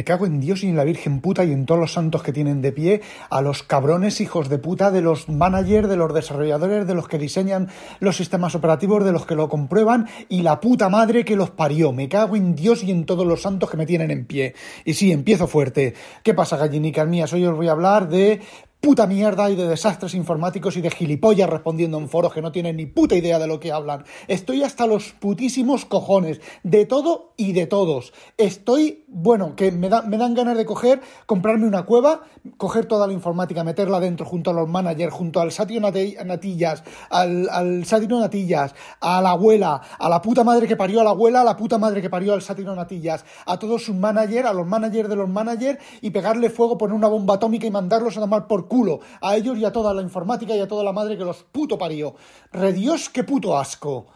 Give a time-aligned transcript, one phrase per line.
[0.00, 2.32] Me cago en Dios y en la Virgen puta y en todos los santos que
[2.32, 6.86] tienen de pie, a los cabrones hijos de puta de los managers, de los desarrolladores,
[6.86, 10.88] de los que diseñan los sistemas operativos, de los que lo comprueban y la puta
[10.88, 11.92] madre que los parió.
[11.92, 14.54] Me cago en Dios y en todos los santos que me tienen en pie.
[14.86, 15.92] Y sí, empiezo fuerte.
[16.22, 17.30] ¿Qué pasa, gallinicas mías?
[17.34, 18.40] Hoy os voy a hablar de
[18.80, 22.76] puta mierda y de desastres informáticos y de gilipollas respondiendo en foros que no tienen
[22.76, 24.04] ni puta idea de lo que hablan.
[24.26, 28.12] Estoy hasta los putísimos cojones de todo y de todos.
[28.38, 32.22] Estoy, bueno, que me, da, me dan ganas de coger, comprarme una cueva,
[32.56, 37.48] coger toda la informática, meterla dentro junto a los managers, junto al Satio Natillas, al,
[37.50, 41.44] al Natillas, a la abuela, a la puta madre que parió a la abuela, a
[41.44, 45.08] la puta madre que parió al Satiro Natillas, a todos sus managers, a los managers
[45.10, 48.69] de los managers y pegarle fuego, poner una bomba atómica y mandarlos a tomar por
[48.70, 51.42] culo a ellos y a toda la informática y a toda la madre que los
[51.42, 52.14] puto parió.
[52.52, 54.06] Redios, qué puto asco.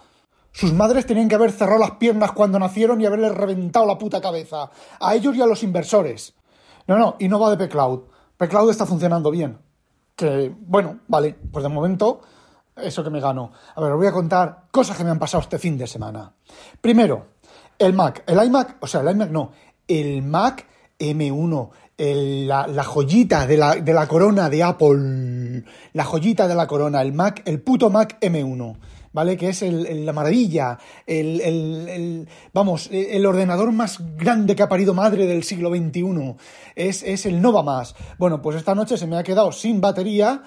[0.52, 4.20] Sus madres tenían que haber cerrado las piernas cuando nacieron y haberles reventado la puta
[4.20, 4.70] cabeza.
[5.00, 6.34] A ellos y a los inversores.
[6.86, 8.02] No, no, y no va de P-Cloud.
[8.36, 9.58] P-Cloud está funcionando bien.
[10.14, 12.20] Que, bueno, vale, pues de momento,
[12.76, 13.50] eso que me gano.
[13.74, 16.32] A ver, os voy a contar cosas que me han pasado este fin de semana.
[16.80, 17.26] Primero,
[17.76, 18.22] el Mac.
[18.24, 19.50] El iMac, o sea, el iMac no.
[19.88, 20.68] El Mac
[21.00, 27.02] M1 la, joyita de la, de la corona de Apple, la joyita de la corona,
[27.02, 28.76] el Mac, el puto Mac M1.
[29.14, 29.36] ¿vale?
[29.36, 34.92] Que es el, la maravilla, el, el, vamos, el ordenador más grande que ha parido
[34.92, 36.34] madre del siglo XXI.
[36.74, 37.94] Es, es el Nova Más.
[38.18, 40.42] Bueno, pues esta noche se me ha quedado sin batería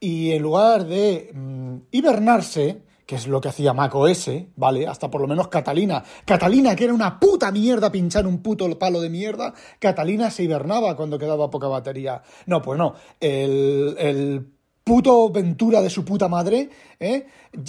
[0.00, 4.86] y en lugar de mm, hibernarse, que es lo que hacía Mac OS, ¿vale?
[4.86, 6.02] Hasta por lo menos Catalina.
[6.24, 10.96] Catalina, que era una puta mierda pinchar un puto palo de mierda, Catalina se hibernaba
[10.96, 12.22] cuando quedaba poca batería.
[12.46, 12.94] No, pues no.
[13.20, 14.46] El, el
[14.82, 17.26] puto Ventura de su puta madre, ¿eh?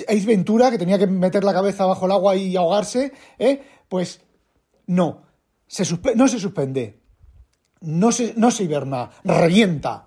[0.08, 3.62] Ace Ventura, que tenía que meter la cabeza bajo el agua y ahogarse, ¿eh?
[3.88, 4.22] Pues
[4.88, 5.22] no.
[5.68, 5.84] Se
[6.16, 7.00] no se suspende.
[7.82, 9.12] No se, no se hiberna.
[9.24, 10.07] Revienta.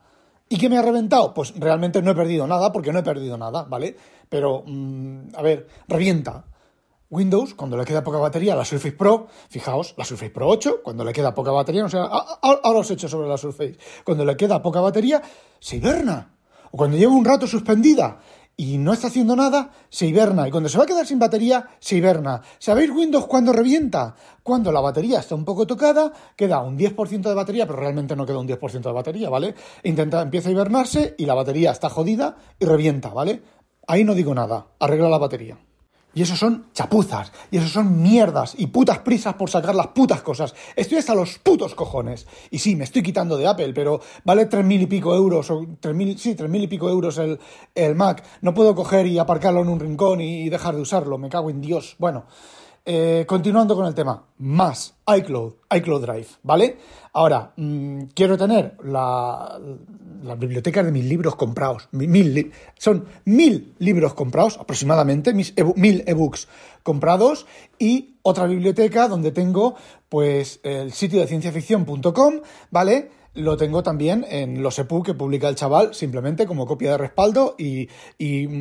[0.53, 1.33] ¿Y qué me ha reventado?
[1.33, 3.97] Pues realmente no he perdido nada, porque no he perdido nada, ¿vale?
[4.29, 6.45] Pero, mm, a ver, revienta.
[7.09, 11.05] Windows, cuando le queda poca batería, la Surface Pro, fijaos, la Surface Pro 8, cuando
[11.05, 14.37] le queda poca batería, no sé, ahora os he hecho sobre la Surface, cuando le
[14.37, 15.23] queda poca batería,
[15.61, 16.35] se hiberna.
[16.73, 18.19] O cuando lleva un rato suspendida
[18.61, 20.47] y no está haciendo nada, se hiberna.
[20.47, 22.43] Y cuando se va a quedar sin batería, se hiberna.
[22.59, 24.15] ¿Sabéis Windows cuando revienta?
[24.43, 28.27] Cuando la batería está un poco tocada, queda un 10% de batería, pero realmente no
[28.27, 29.55] queda un 10% de batería, ¿vale?
[29.85, 33.41] Intenta, empieza a hibernarse y la batería está jodida y revienta, ¿vale?
[33.87, 35.57] Ahí no digo nada, arregla la batería.
[36.13, 40.23] Y eso son chapuzas, y eso son mierdas, y putas prisas por sacar las putas
[40.23, 40.55] cosas.
[40.75, 42.27] Estoy hasta los putos cojones.
[42.51, 45.65] Y sí, me estoy quitando de Apple, pero vale tres mil y pico euros, o
[45.79, 47.39] tres mil, sí, tres mil y pico euros el,
[47.75, 48.25] el Mac.
[48.41, 51.61] No puedo coger y aparcarlo en un rincón y dejar de usarlo, me cago en
[51.61, 51.95] Dios.
[51.99, 52.25] Bueno,
[52.85, 56.79] eh, continuando con el tema, más iCloud, iCloud Drive, ¿vale?
[57.13, 59.59] Ahora, mmm, quiero tener la,
[60.39, 61.89] biblioteca de mis libros comprados.
[62.79, 66.49] Son mil libros comprados, aproximadamente, mis mil ebooks
[66.83, 67.47] comprados,
[67.79, 69.75] y otra biblioteca donde tengo,
[70.09, 72.35] pues, el sitio de cienciaficción.com,
[72.71, 73.11] ¿vale?
[73.35, 77.55] Lo tengo también en los EPUB que publica el chaval, simplemente como copia de respaldo
[77.59, 77.89] y,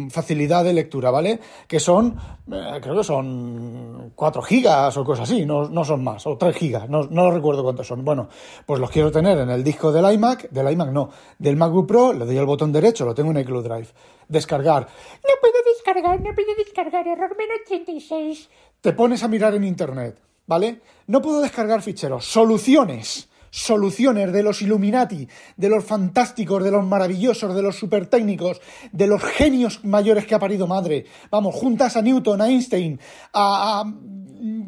[0.09, 1.39] facilidad de lectura, ¿vale?
[1.67, 2.17] Que son,
[2.51, 6.55] eh, creo que son 4 gigas o cosas así, no, no son más, o 3
[6.55, 8.05] gigas, no, no recuerdo cuántos son.
[8.05, 8.29] Bueno,
[8.65, 12.13] pues los quiero tener en el disco del iMac, del iMac no, del MacBook Pro,
[12.13, 13.87] le doy el botón derecho, lo tengo en iCloud Drive.
[14.27, 14.83] Descargar.
[14.83, 18.49] No puedo descargar, no puedo descargar, error menos 86.
[18.81, 20.81] Te pones a mirar en internet, ¿vale?
[21.07, 22.25] No puedo descargar ficheros.
[22.25, 25.27] Soluciones soluciones de los Illuminati,
[25.57, 28.61] de los fantásticos, de los maravillosos, de los super técnicos,
[28.91, 31.05] de los genios mayores que ha parido madre.
[31.29, 32.99] Vamos, juntas a Newton, a Einstein,
[33.33, 33.83] a,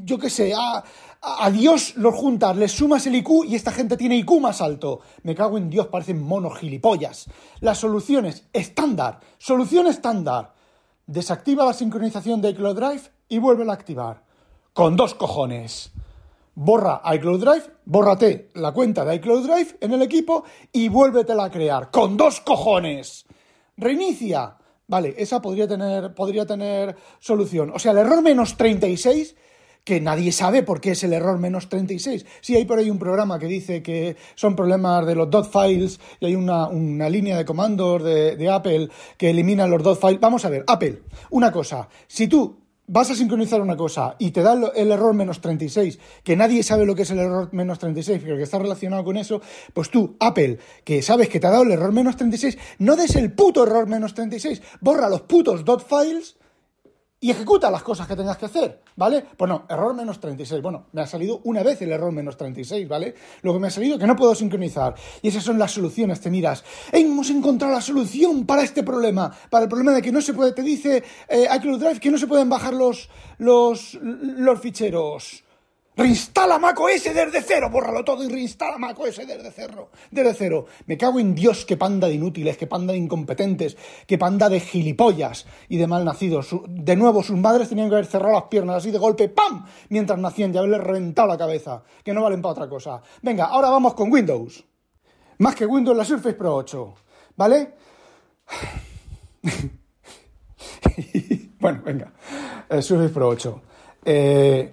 [0.03, 0.83] yo qué sé, a,
[1.21, 5.01] a Dios los juntas, les sumas el IQ y esta gente tiene IQ más alto.
[5.23, 7.27] Me cago en Dios, parecen monos gilipollas.
[7.59, 10.53] Las soluciones estándar, solución estándar.
[11.05, 14.23] Desactiva la sincronización de iCloud Drive y vuelve a activar.
[14.73, 15.91] Con dos cojones
[16.55, 21.51] borra iCloud Drive, bórrate la cuenta de iCloud Drive en el equipo y vuélvetela a
[21.51, 21.91] crear.
[21.91, 23.25] ¡Con dos cojones!
[23.77, 24.57] Reinicia.
[24.87, 27.71] Vale, esa podría tener, podría tener solución.
[27.73, 29.35] O sea, el error menos 36,
[29.85, 32.25] que nadie sabe por qué es el error menos 36.
[32.41, 35.99] Sí, hay por ahí un programa que dice que son problemas de los dot files
[36.19, 36.69] y hay una,
[37.09, 40.19] línea de comandos de, de Apple que elimina los dot files.
[40.19, 41.87] Vamos a ver, Apple, una cosa.
[42.07, 42.60] Si tú
[42.91, 46.85] vas a sincronizar una cosa y te da el error menos 36, que nadie sabe
[46.85, 49.41] lo que es el error menos 36, pero que está relacionado con eso,
[49.73, 53.15] pues tú, Apple, que sabes que te ha dado el error menos 36, no des
[53.15, 56.35] el puto error menos 36, borra los putos dot files
[57.23, 59.23] y ejecuta las cosas que tengas que hacer, ¿vale?
[59.37, 60.59] Pues no, error menos 36.
[60.59, 63.13] Bueno, me ha salido una vez el error menos 36, ¿vale?
[63.43, 64.95] Lo que me ha salido que no puedo sincronizar.
[65.21, 66.63] Y esas son las soluciones, te miras.
[66.91, 70.51] Hemos encontrado la solución para este problema, para el problema de que no se puede,
[70.51, 73.07] te dice eh, iCloud Drive que no se pueden bajar los,
[73.37, 75.43] los, los ficheros.
[75.93, 80.65] Reinstala macOS desde cero, bórralo todo y reinstala macOS desde cero, desde cero.
[80.85, 83.75] Me cago en Dios, qué panda de inútiles, qué panda de incompetentes,
[84.07, 86.55] qué panda de gilipollas y de malnacidos.
[86.69, 89.65] De nuevo, sus madres tenían que haber cerrado las piernas así de golpe, ¡pam!
[89.89, 93.01] Mientras nacían y haberles reventado la cabeza, que no valen para otra cosa.
[93.21, 94.63] Venga, ahora vamos con Windows.
[95.39, 96.93] Más que Windows, la Surface Pro 8,
[97.35, 97.73] ¿vale?
[101.59, 102.13] bueno, venga,
[102.69, 103.61] eh, Surface Pro 8.
[104.05, 104.71] Eh,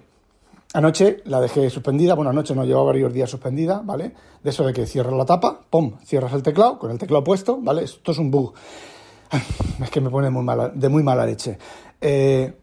[0.71, 4.13] Anoche la dejé suspendida, bueno, anoche no llevaba varios días suspendida, ¿vale?
[4.43, 7.57] De eso de que cierras la tapa, pum, cierras el teclado, con el teclado puesto,
[7.59, 7.85] ¿vale?
[7.85, 8.53] Esto es un bug.
[9.81, 11.57] Es que me pone muy mala, de muy mala leche.
[11.99, 12.53] Eh,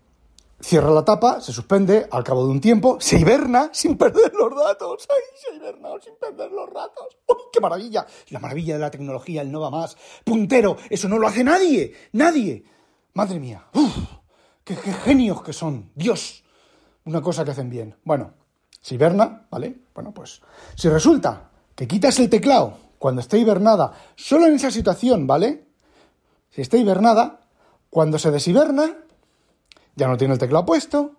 [0.61, 4.55] cierra la tapa, se suspende, al cabo de un tiempo, se hiberna sin perder los
[4.55, 5.09] datos.
[5.11, 7.07] ¡Ay, se ha hibernado sin perder los datos!
[7.27, 8.07] ¡Uy, qué maravilla!
[8.29, 9.97] La maravilla de la tecnología, el no va más.
[10.25, 12.65] Puntero, eso no lo hace nadie, nadie.
[13.15, 13.97] Madre mía, ¡Uf!
[14.63, 15.91] qué, qué genios que son!
[15.97, 16.45] Dios
[17.07, 17.97] una cosa que hacen bien.
[18.05, 18.33] Bueno,
[18.81, 19.79] si hiberna, ¿vale?
[19.95, 20.43] Bueno, pues
[20.75, 25.67] si resulta que quitas el teclado cuando esté hibernada, solo en esa situación, ¿vale?
[26.51, 27.41] Si está hibernada,
[27.91, 28.95] cuando se deshiberna,
[29.95, 31.13] ya no tiene el teclado puesto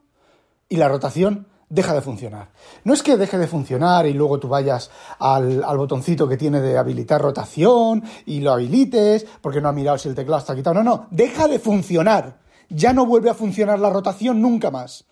[0.70, 2.52] y la rotación deja de funcionar.
[2.84, 6.62] No es que deje de funcionar y luego tú vayas al, al, botoncito que tiene
[6.62, 10.76] de habilitar rotación y lo habilites porque no ha mirado si el teclado está quitado.
[10.76, 12.40] No, no, deja de funcionar.
[12.70, 15.06] Ya no vuelve a funcionar la rotación nunca más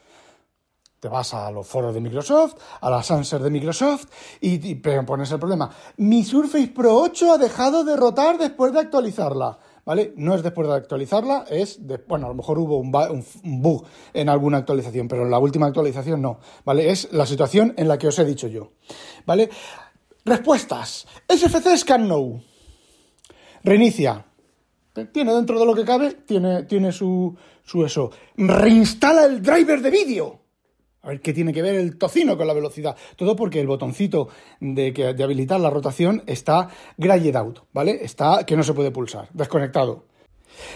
[1.05, 4.07] te vas a los foros de Microsoft, a las answers de Microsoft
[4.41, 5.69] y, y pones el problema.
[5.97, 9.59] Mi Surface Pro 8 ha dejado de rotar después de actualizarla.
[9.85, 10.13] ¿Vale?
[10.17, 13.85] No es después de actualizarla, es de, bueno, a lo mejor hubo un, bug
[14.15, 16.89] en alguna actualización, pero en la última actualización no, ¿vale?
[16.89, 18.71] Es la situación en la que os he dicho yo,
[19.27, 19.47] ¿vale?
[20.25, 21.05] Respuestas.
[21.29, 22.41] SFC Scan No.
[23.63, 24.25] Reinicia.
[25.11, 28.09] Tiene dentro de lo que cabe, tiene, tiene su, su eso.
[28.37, 30.44] Reinstala el driver de vídeo.
[31.05, 32.95] A ver qué tiene que ver el tocino con la velocidad.
[33.15, 34.29] Todo porque el botoncito
[34.59, 36.67] de, que, habilitar la rotación está
[36.97, 38.03] grayed out, ¿vale?
[38.03, 40.05] Está que no se puede pulsar, desconectado.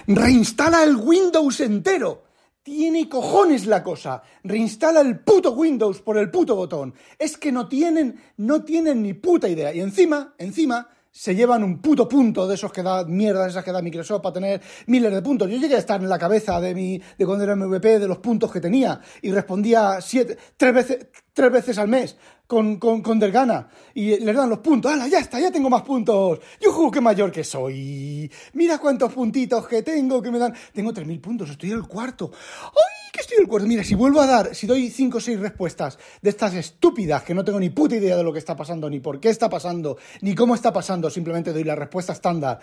[0.06, 2.26] Reinstala el Windows entero.
[2.62, 4.22] Tiene cojones la cosa.
[4.44, 6.94] Reinstala el puto Windows por el puto botón.
[7.18, 9.74] Es que no tienen, no tienen ni puta idea.
[9.74, 13.72] Y encima, encima, se llevan un puto punto de esos que da mierda, esas que
[13.72, 15.50] da Microsoft para tener miles de puntos.
[15.50, 18.20] Yo llegué a estar en la cabeza de mi, de cuando era MVP, de los
[18.20, 22.16] puntos que tenía, y respondía siete, tres veces, tres veces al mes
[22.48, 24.92] con, con, con Delgana y les dan los puntos.
[24.92, 25.40] ¡Hala, ya está!
[25.40, 26.40] ¡Ya tengo más puntos!
[26.60, 28.32] ¡Yujú, qué mayor que soy!
[28.54, 30.54] Mira cuántos puntitos que tengo que me dan.
[30.74, 32.32] Tengo 3.000 puntos, estoy en el cuarto.
[32.64, 32.99] ¡Ay,
[33.40, 33.68] el!
[33.68, 37.34] Mira, si vuelvo a dar, si doy 5 o 6 respuestas de estas estúpidas que
[37.34, 39.98] no tengo ni puta idea de lo que está pasando, ni por qué está pasando,
[40.22, 42.60] ni cómo está pasando, simplemente doy la respuesta estándar.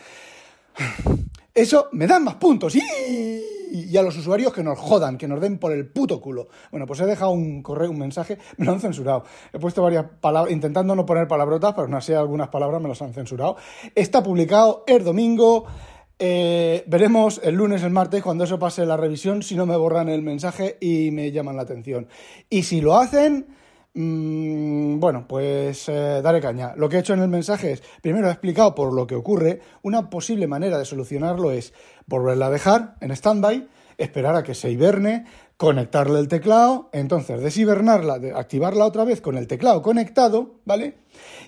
[1.55, 2.75] Eso me dan más puntos.
[2.77, 6.49] Y a los usuarios que nos jodan, que nos den por el puto culo.
[6.71, 9.25] Bueno, pues he dejado un correo, un mensaje, me lo han censurado.
[9.53, 13.01] He puesto varias palabras, intentando no poner palabrotas, pero no sé, algunas palabras me las
[13.01, 13.57] han censurado.
[13.95, 15.67] Está publicado el domingo.
[16.19, 20.09] Eh, veremos el lunes, el martes, cuando eso pase la revisión, si no me borran
[20.09, 22.09] el mensaje y me llaman la atención.
[22.49, 23.49] Y si lo hacen,
[23.93, 26.75] mmm, bueno, pues eh, daré caña.
[26.75, 29.61] Lo que he hecho en el mensaje es, primero he explicado por lo que ocurre,
[29.83, 31.75] una posible manera de solucionarlo es
[32.07, 33.69] volverla a dejar en stand-by,
[33.99, 35.27] esperar a que se hiberne,
[35.59, 40.97] conectarle el teclado, entonces deshibernarla, activarla otra vez con el teclado conectado, ¿vale?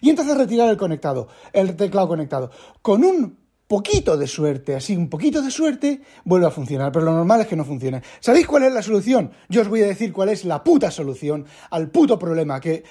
[0.02, 2.50] Y entonces retirar el conectado, el teclado conectado.
[2.82, 7.12] Con un poquito de suerte, así un poquito de suerte, vuelve a funcionar, pero lo
[7.12, 8.02] normal es que no funcione.
[8.18, 9.30] ¿Sabéis cuál es la solución?
[9.48, 12.82] Yo os voy a decir cuál es la puta solución al puto problema, que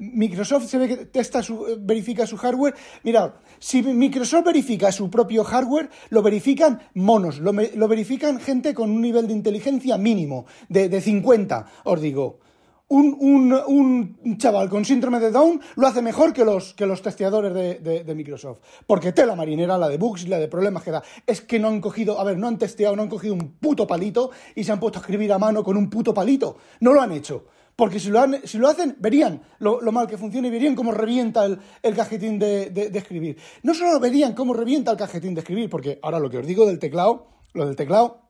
[0.00, 2.74] Microsoft se ve que testa su, verifica su hardware.
[3.04, 8.90] Mirad, si Microsoft verifica su propio hardware, lo verifican monos, lo, lo verifican gente con
[8.90, 12.40] un nivel de inteligencia mínimo, de, de 50, os digo
[12.88, 17.00] un, un, un, chaval con síndrome de Down lo hace mejor que los, que los
[17.00, 18.58] testeadores de, de, Microsoft.
[18.86, 21.02] Porque tela marinera, la de bugs la de problemas que da.
[21.26, 23.86] Es que no han cogido, a ver, no han testeado, no han cogido un puto
[23.86, 26.56] palito y se han puesto a escribir a mano con un puto palito.
[26.80, 27.46] No lo han hecho.
[27.74, 30.76] Porque si lo, han, si lo hacen, verían lo, lo, mal que funciona y verían
[30.76, 33.36] cómo revienta el, el cajetín de, de escribir.
[33.64, 36.66] No solo verían cómo revienta el cajetín de escribir, porque ahora lo que os digo
[36.66, 38.23] del teclado, lo del teclado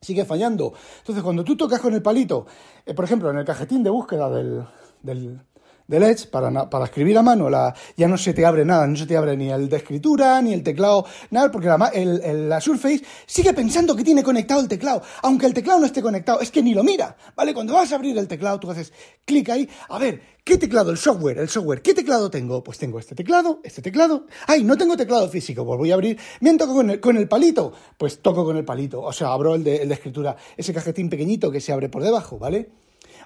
[0.00, 0.72] sigue fallando.
[0.98, 2.46] Entonces, cuando tú tocas con el palito,
[2.86, 4.64] eh, por ejemplo, en el cajetín de búsqueda del,
[5.02, 5.40] del,
[5.88, 8.94] del Edge para, para escribir a mano, la, ya no se te abre nada, no
[8.94, 12.60] se te abre ni el de escritura, ni el teclado, nada, porque la, el, la
[12.60, 16.50] Surface sigue pensando que tiene conectado el teclado, aunque el teclado no esté conectado, es
[16.50, 17.54] que ni lo mira, ¿vale?
[17.54, 18.92] Cuando vas a abrir el teclado, tú haces
[19.24, 20.90] clic ahí, a ver, ¿qué teclado?
[20.90, 22.62] El software, el software, ¿qué teclado tengo?
[22.62, 26.18] Pues tengo este teclado, este teclado, ay, no tengo teclado físico, pues voy a abrir,
[26.42, 29.54] bien toco con el, con el palito, pues toco con el palito, o sea, abro
[29.54, 32.68] el de, el de escritura, ese cajetín pequeñito que se abre por debajo, ¿vale?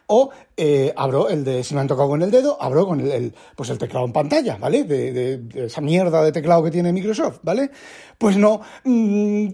[0.07, 3.35] O eh, abro el de, si me han tocado con el dedo, abro con el,
[3.57, 4.85] pues el teclado en pantalla, ¿vale?
[4.85, 7.71] De, esa mierda de teclado que tiene Microsoft, ¿vale?
[8.19, 8.61] Pues no.
[8.85, 9.49] Mm,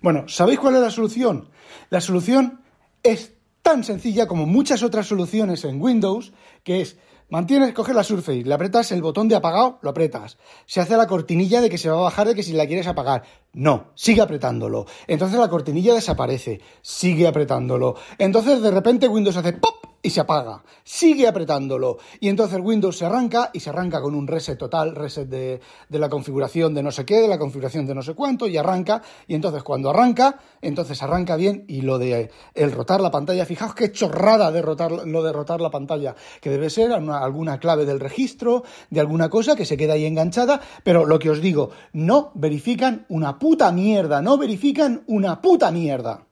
[0.00, 1.50] bueno, ¿sabéis cuál es la solución?
[1.90, 2.60] La solución
[3.02, 6.96] es tan sencilla como muchas otras soluciones en Windows, que es
[7.28, 10.38] Mantienes, coges la Surface, le apretas el botón de apagado, lo apretas.
[10.64, 12.86] Se hace la cortinilla de que se va a bajar de que si la quieres
[12.86, 13.24] apagar.
[13.52, 14.86] No, sigue apretándolo.
[15.08, 17.96] Entonces la cortinilla desaparece, sigue apretándolo.
[18.18, 19.85] Entonces de repente Windows hace ¡pop!
[20.06, 20.62] Y se apaga.
[20.84, 21.98] Sigue apretándolo.
[22.20, 26.08] Y entonces Windows se arranca y se arranca con un reset total, reset de, la
[26.08, 29.02] configuración de no sé qué, de la configuración de no sé cuánto, y arranca.
[29.26, 31.64] Y entonces cuando arranca, entonces arranca bien.
[31.66, 35.60] Y lo de el rotar la pantalla, fijaos qué chorrada de rotar, lo de rotar
[35.60, 39.94] la pantalla, que debe ser alguna clave del registro, de alguna cosa que se queda
[39.94, 40.60] ahí enganchada.
[40.84, 46.25] Pero lo que os digo, no verifican una puta mierda, no verifican una puta mierda.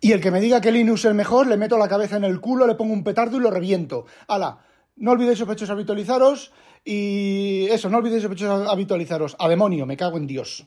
[0.00, 2.24] Y el que me diga que Linux es el mejor, le meto la cabeza en
[2.24, 4.06] el culo, le pongo un petardo y lo reviento.
[4.28, 4.60] ¡Hala!
[4.96, 6.52] No olvidéis sospechosos habitualizaros
[6.84, 9.36] y eso, no olvidéis sospechosos habitualizaros.
[9.38, 10.66] A demonio, me cago en Dios.